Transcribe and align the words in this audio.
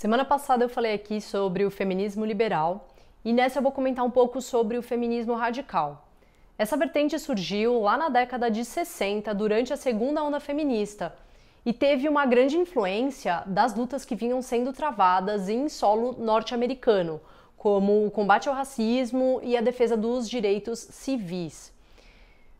Semana 0.00 0.24
passada 0.24 0.64
eu 0.64 0.68
falei 0.70 0.94
aqui 0.94 1.20
sobre 1.20 1.62
o 1.66 1.70
feminismo 1.70 2.24
liberal 2.24 2.88
e 3.22 3.34
nessa 3.34 3.58
eu 3.58 3.62
vou 3.62 3.70
comentar 3.70 4.02
um 4.02 4.10
pouco 4.10 4.40
sobre 4.40 4.78
o 4.78 4.82
feminismo 4.82 5.34
radical. 5.34 6.08
Essa 6.56 6.74
vertente 6.74 7.18
surgiu 7.18 7.82
lá 7.82 7.98
na 7.98 8.08
década 8.08 8.50
de 8.50 8.64
60, 8.64 9.34
durante 9.34 9.74
a 9.74 9.76
segunda 9.76 10.24
onda 10.24 10.40
feminista, 10.40 11.14
e 11.66 11.74
teve 11.74 12.08
uma 12.08 12.24
grande 12.24 12.56
influência 12.56 13.42
das 13.44 13.74
lutas 13.74 14.06
que 14.06 14.14
vinham 14.14 14.40
sendo 14.40 14.72
travadas 14.72 15.50
em 15.50 15.68
solo 15.68 16.16
norte-americano, 16.18 17.20
como 17.54 18.06
o 18.06 18.10
combate 18.10 18.48
ao 18.48 18.54
racismo 18.54 19.38
e 19.42 19.54
a 19.54 19.60
defesa 19.60 19.98
dos 19.98 20.30
direitos 20.30 20.78
civis. 20.78 21.74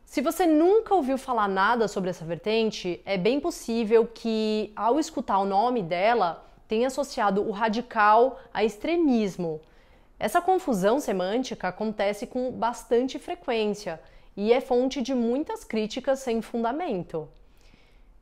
Se 0.05 0.21
você 0.21 0.45
nunca 0.45 0.93
ouviu 0.93 1.17
falar 1.17 1.47
nada 1.47 1.87
sobre 1.87 2.11
essa 2.11 2.23
vertente, 2.23 3.01
é 3.03 3.17
bem 3.17 3.39
possível 3.39 4.05
que, 4.05 4.71
ao 4.75 4.99
escutar 4.99 5.39
o 5.39 5.45
nome 5.45 5.81
dela, 5.81 6.50
tem 6.71 6.85
associado 6.85 7.45
o 7.45 7.51
radical 7.51 8.39
a 8.53 8.63
extremismo. 8.63 9.59
Essa 10.17 10.41
confusão 10.41 11.01
semântica 11.01 11.67
acontece 11.67 12.25
com 12.25 12.49
bastante 12.49 13.19
frequência 13.19 13.99
e 14.37 14.53
é 14.53 14.61
fonte 14.61 15.01
de 15.01 15.13
muitas 15.13 15.65
críticas 15.65 16.19
sem 16.19 16.41
fundamento. 16.41 17.27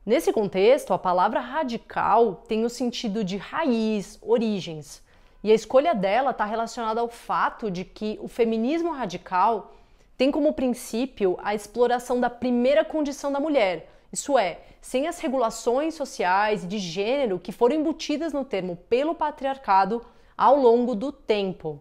Nesse 0.04 0.32
contexto, 0.32 0.92
a 0.92 0.98
palavra 0.98 1.38
radical 1.38 2.42
tem 2.48 2.64
o 2.64 2.68
sentido 2.68 3.22
de 3.22 3.36
raiz, 3.36 4.18
origens, 4.20 5.00
e 5.44 5.52
a 5.52 5.54
escolha 5.54 5.94
dela 5.94 6.32
está 6.32 6.44
relacionada 6.44 7.00
ao 7.00 7.08
fato 7.08 7.70
de 7.70 7.84
que 7.84 8.18
o 8.20 8.26
feminismo 8.26 8.90
radical 8.90 9.72
tem 10.18 10.32
como 10.32 10.54
princípio 10.54 11.38
a 11.40 11.54
exploração 11.54 12.18
da 12.18 12.28
primeira 12.28 12.84
condição 12.84 13.30
da 13.30 13.38
mulher, 13.38 13.88
isso 14.12 14.38
é, 14.38 14.60
sem 14.80 15.06
as 15.06 15.20
regulações 15.20 15.94
sociais 15.94 16.64
e 16.64 16.66
de 16.66 16.78
gênero 16.78 17.38
que 17.38 17.52
foram 17.52 17.76
embutidas 17.76 18.32
no 18.32 18.44
termo 18.44 18.76
pelo 18.88 19.14
patriarcado 19.14 20.04
ao 20.36 20.56
longo 20.56 20.94
do 20.94 21.12
tempo. 21.12 21.80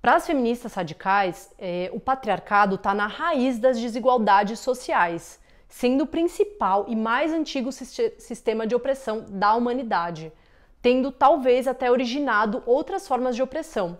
Para 0.00 0.16
as 0.16 0.26
feministas 0.26 0.72
radicais, 0.72 1.52
eh, 1.58 1.90
o 1.92 2.00
patriarcado 2.00 2.76
está 2.76 2.94
na 2.94 3.06
raiz 3.06 3.58
das 3.58 3.78
desigualdades 3.78 4.58
sociais, 4.58 5.38
sendo 5.68 6.04
o 6.04 6.06
principal 6.06 6.86
e 6.88 6.96
mais 6.96 7.32
antigo 7.32 7.70
sistema 7.70 8.66
de 8.66 8.74
opressão 8.74 9.26
da 9.28 9.54
humanidade, 9.54 10.32
tendo 10.80 11.12
talvez 11.12 11.68
até 11.68 11.90
originado 11.90 12.62
outras 12.64 13.06
formas 13.06 13.36
de 13.36 13.42
opressão. 13.42 13.98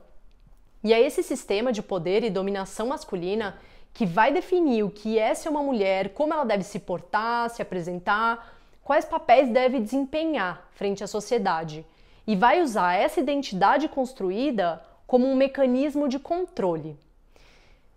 E 0.83 0.95
é 0.95 1.01
esse 1.01 1.23
sistema 1.23 1.71
de 1.71 1.83
poder 1.83 2.25
e 2.25 2.31
dominação 2.31 2.87
masculina 2.87 3.59
que 3.93 4.07
vai 4.07 4.33
definir 4.33 4.83
o 4.83 4.91
que 4.91 5.19
é 5.19 5.35
ser 5.35 5.49
uma 5.49 5.63
mulher, 5.63 6.11
como 6.11 6.33
ela 6.33 6.45
deve 6.45 6.65
se 6.65 6.79
portar, 6.79 7.51
se 7.51 7.61
apresentar, 7.61 8.57
quais 8.83 9.05
papéis 9.05 9.49
deve 9.49 9.79
desempenhar 9.79 10.69
frente 10.73 11.05
à 11.05 11.07
sociedade. 11.07 11.85
E 12.27 12.37
vai 12.37 12.61
usar 12.63 12.95
essa 12.95 13.21
identidade 13.21 13.89
construída 13.89 14.83
como 15.07 15.27
um 15.27 15.35
mecanismo 15.35 16.09
de 16.09 16.19
controle. 16.19 16.97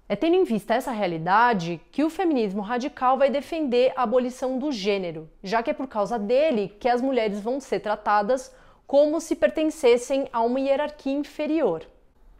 É 0.09 0.15
tendo 0.15 0.35
em 0.35 0.43
vista 0.43 0.73
essa 0.73 0.91
realidade 0.91 1.79
que 1.91 2.03
o 2.03 2.09
feminismo 2.09 2.61
radical 2.61 3.17
vai 3.17 3.29
defender 3.29 3.93
a 3.95 4.03
abolição 4.03 4.59
do 4.59 4.71
gênero, 4.71 5.29
já 5.41 5.63
que 5.63 5.69
é 5.69 5.73
por 5.73 5.87
causa 5.87 6.19
dele 6.19 6.75
que 6.79 6.89
as 6.89 7.01
mulheres 7.01 7.39
vão 7.39 7.59
ser 7.59 7.79
tratadas 7.79 8.53
como 8.85 9.21
se 9.21 9.35
pertencessem 9.35 10.27
a 10.33 10.41
uma 10.41 10.59
hierarquia 10.59 11.13
inferior. 11.13 11.85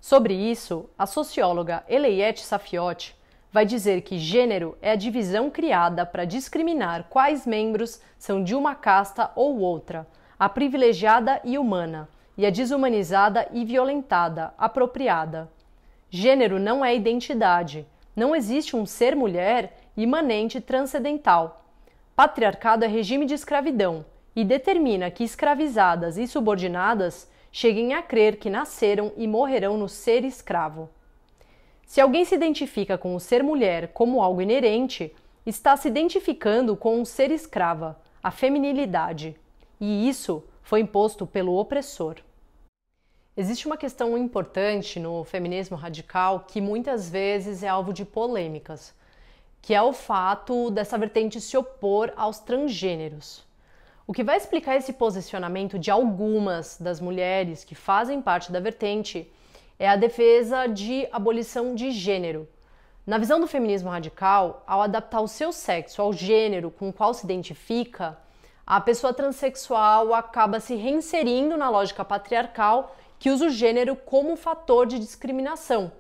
Sobre 0.02 0.34
isso, 0.34 0.90
a 0.98 1.06
socióloga 1.06 1.84
Eleiette 1.88 2.44
Safiotti 2.44 3.16
vai 3.54 3.68
dizer 3.68 4.02
que 4.02 4.18
gênero 4.18 4.76
é 4.82 4.90
a 4.90 4.96
divisão 4.96 5.48
criada 5.48 6.08
para 6.08 6.26
discriminar 6.26 7.06
quais 7.08 7.46
membros 7.46 8.02
são 8.18 8.44
de 8.44 8.56
uma 8.56 8.74
casta 8.74 9.32
ou 9.36 9.60
outra, 9.60 10.08
a 10.40 10.50
privilegiada 10.50 11.40
e 11.44 11.56
humana, 11.56 12.10
e 12.36 12.48
a 12.48 12.50
desumanizada 12.50 13.48
e 13.54 13.64
violentada, 13.64 14.56
apropriada. 14.58 15.48
Gênero 16.10 16.60
não 16.60 16.84
é 16.84 16.96
identidade. 16.96 17.86
Não 18.16 18.36
existe 18.36 18.76
um 18.76 18.88
ser 18.88 19.16
mulher 19.16 19.78
imanente 19.96 20.60
transcendental. 20.60 21.64
Patriarcado 22.16 22.84
é 22.84 22.88
regime 22.88 23.28
de 23.28 23.36
escravidão 23.36 24.04
e 24.36 24.44
determina 24.44 25.12
que 25.12 25.24
escravizadas 25.24 26.18
e 26.18 26.26
subordinadas 26.28 27.30
cheguem 27.52 27.94
a 27.94 28.02
crer 28.02 28.38
que 28.38 28.50
nasceram 28.50 29.12
e 29.16 29.28
morrerão 29.28 29.78
no 29.78 29.88
ser 29.88 30.26
escravo. 30.26 30.90
Se 31.86 32.02
alguém 32.02 32.26
se 32.26 32.36
identifica 32.36 32.98
com 32.98 33.16
o 33.16 33.20
ser 33.20 33.44
mulher 33.44 33.90
como 33.90 34.22
algo 34.22 34.42
inerente, 34.42 35.14
está 35.46 35.76
se 35.76 35.88
identificando 35.88 36.76
com 36.76 37.02
o 37.02 37.06
ser 37.06 37.32
escrava, 37.32 38.00
a 38.22 38.32
feminilidade. 38.32 39.36
E 39.80 40.08
isso 40.08 40.44
foi 40.62 40.80
imposto 40.80 41.28
pelo 41.28 41.56
opressor. 41.58 42.16
Existe 43.36 43.66
uma 43.66 43.78
questão 43.78 44.18
importante 44.18 45.00
no 45.00 45.24
feminismo 45.24 45.76
radical 45.76 46.46
que 46.48 46.62
muitas 46.62 47.10
vezes 47.10 47.64
é 47.64 47.68
alvo 47.68 47.92
de 47.92 48.06
polêmicas, 48.06 48.94
que 49.62 49.74
é 49.74 49.82
o 49.82 49.92
fato 49.92 50.70
dessa 50.70 50.98
vertente 50.98 51.42
se 51.42 51.58
opor 51.58 52.14
aos 52.16 52.40
transgêneros. 52.40 53.44
O 54.06 54.14
que 54.14 54.24
vai 54.24 54.38
explicar 54.38 54.76
esse 54.76 54.94
posicionamento 54.94 55.80
de 55.80 55.90
algumas 55.90 56.78
das 56.78 57.00
mulheres 57.00 57.64
que 57.64 57.74
fazem 57.74 58.22
parte 58.22 58.52
da 58.52 58.60
vertente 58.60 59.32
é 59.80 59.90
a 59.90 59.96
defesa 59.96 60.68
de 60.68 61.08
abolição 61.12 61.76
de 61.76 61.92
gênero. 61.92 62.48
Na 63.06 63.18
visão 63.18 63.40
do 63.40 63.48
feminismo 63.48 63.90
radical, 63.90 64.64
ao 64.66 64.82
adaptar 64.82 65.22
o 65.22 65.28
seu 65.28 65.52
sexo 65.52 66.02
ao 66.02 66.14
gênero 66.14 66.72
com 66.72 66.90
o 66.90 66.94
qual 66.94 67.14
se 67.14 67.26
identifica, 67.26 68.18
a 68.66 68.80
pessoa 68.80 69.14
transexual 69.14 70.14
acaba 70.14 70.60
se 70.60 70.76
reinserindo 70.76 71.58
na 71.58 71.70
lógica 71.70 72.06
patriarcal 72.06 72.96
que 73.20 73.30
usa 73.30 73.48
o 73.48 73.50
gênero 73.50 73.96
como 73.96 74.38
fator 74.38 74.86
de 74.86 74.98
discriminação, 74.98 75.92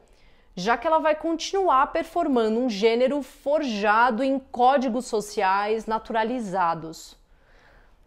já 0.55 0.77
que 0.77 0.87
ela 0.87 0.99
vai 0.99 1.15
continuar 1.15 1.87
performando 1.87 2.59
um 2.59 2.69
gênero 2.69 3.21
forjado 3.21 4.23
em 4.23 4.39
códigos 4.39 5.05
sociais 5.05 5.85
naturalizados. 5.85 7.17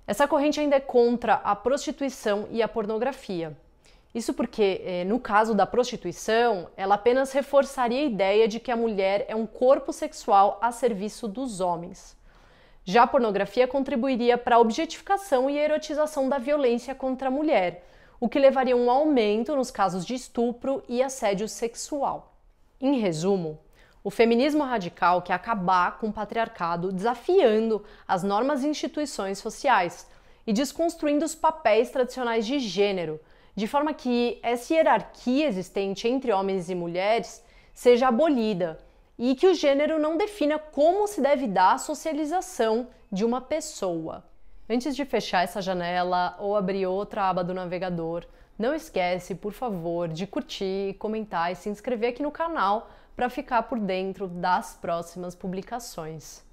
Essa 0.07 0.27
corrente 0.27 0.61
ainda 0.61 0.77
é 0.77 0.81
contra 0.81 1.35
a 1.35 1.55
prostituição 1.55 2.47
e 2.51 2.63
a 2.63 2.69
pornografia. 2.69 3.57
Isso 4.17 4.33
porque, 4.33 4.81
eh, 4.83 5.05
no 5.05 5.21
caso 5.21 5.53
da 5.55 5.67
prostituição, 5.67 6.71
ela 6.75 6.95
apenas 6.95 7.33
reforçaria 7.33 8.01
a 8.01 8.05
ideia 8.07 8.49
de 8.49 8.59
que 8.59 8.71
a 8.71 8.77
mulher 8.77 9.27
é 9.29 9.37
um 9.37 9.47
corpo 9.47 9.93
sexual 9.93 10.59
a 10.63 10.73
serviço 10.73 11.29
dos 11.29 11.61
homens. 11.61 12.17
Já 12.83 13.03
a 13.03 13.07
pornografia 13.07 13.69
contribuiria 13.69 14.39
para 14.39 14.57
a 14.57 14.59
objetificação 14.59 15.51
e 15.51 15.59
erotização 15.59 16.31
da 16.31 16.39
violência 16.39 16.95
contra 16.95 17.29
a 17.29 17.31
mulher, 17.31 17.85
o 18.19 18.27
que 18.27 18.39
levaria 18.39 18.73
a 18.73 18.79
um 18.79 18.91
aumento 18.91 19.55
nos 19.55 19.71
casos 19.71 20.03
de 20.03 20.15
estupro 20.15 20.83
e 20.89 21.03
assédio 21.03 21.47
sexual. 21.47 22.39
Em 22.81 22.99
resumo, 22.99 23.59
o 24.03 24.11
feminismo 24.11 24.65
radical 24.65 25.21
quer 25.21 25.35
acabar 25.35 25.99
com 25.99 26.09
o 26.09 26.13
patriarcado, 26.13 26.91
desafiando 26.91 27.85
as 28.09 28.23
normas 28.23 28.65
e 28.65 28.69
instituições 28.69 29.37
sociais 29.37 30.09
e 30.47 30.55
desconstruindo 30.55 31.23
os 31.23 31.35
papéis 31.35 31.91
tradicionais 31.91 32.47
de 32.47 32.59
gênero 32.59 33.21
de 33.57 33.67
forma 33.67 33.95
que 33.95 34.39
essa 34.43 34.75
hierarquia 34.75 35.47
existente 35.47 36.07
entre 36.07 36.31
homens 36.31 36.69
e 36.69 36.75
mulheres 36.75 37.43
seja 37.73 38.09
abolida 38.09 38.79
e 39.19 39.35
que 39.35 39.47
o 39.47 39.55
gênero 39.55 39.99
não 39.99 40.19
defina 40.19 40.59
como 40.59 41.07
se 41.09 41.23
deve 41.23 41.47
dar 41.49 41.73
a 41.73 41.79
socialização 41.79 42.89
de 43.11 43.25
uma 43.25 43.41
pessoa. 43.41 44.23
Antes 44.69 44.95
de 44.95 45.05
fechar 45.07 45.43
essa 45.43 45.63
janela 45.63 46.37
ou 46.39 46.55
abrir 46.55 46.87
outra 46.87 47.31
aba 47.31 47.43
do 47.43 47.55
navegador, 47.55 48.27
não 48.59 48.75
esquece, 48.75 49.35
por 49.35 49.53
favor, 49.53 50.09
de 50.09 50.27
curtir, 50.27 50.95
comentar 50.99 51.51
e 51.51 51.57
se 51.57 51.69
inscrever 51.69 52.11
aqui 52.11 52.23
no 52.23 52.31
canal 52.31 52.91
para 53.15 53.31
ficar 53.31 53.63
por 53.63 53.79
dentro 53.79 54.29
das 54.29 54.75
próximas 54.75 55.35
publicações. 55.35 56.45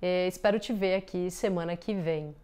É, 0.00 0.28
espero 0.28 0.60
te 0.60 0.72
ver 0.72 0.94
aqui 0.94 1.30
semana 1.30 1.76
que 1.76 1.94
vem. 1.94 2.34